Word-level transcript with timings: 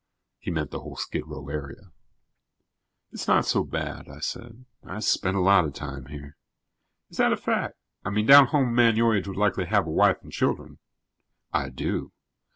He 0.39 0.49
meant 0.49 0.71
the 0.71 0.79
whole 0.79 0.95
Skid 0.95 1.27
Row 1.27 1.47
area. 1.49 1.91
"It's 3.11 3.27
not 3.27 3.45
so 3.45 3.63
bad," 3.63 4.09
I 4.09 4.17
said. 4.19 4.65
"I 4.83 4.99
spend 4.99 5.37
a 5.37 5.41
lot 5.41 5.63
of 5.65 5.75
time 5.75 6.07
here." 6.07 6.37
"Is 7.11 7.17
that 7.17 7.31
a 7.33 7.37
fact? 7.37 7.77
I 8.03 8.09
mean, 8.09 8.25
down 8.25 8.47
home 8.47 8.69
a 8.69 8.71
man 8.71 8.95
your 8.95 9.15
age 9.15 9.27
would 9.27 9.37
likely 9.37 9.65
have 9.65 9.85
a 9.85 9.91
wife 9.91 10.17
and 10.23 10.31
children." 10.31 10.79
"I 11.53 11.69
do. 11.69 12.13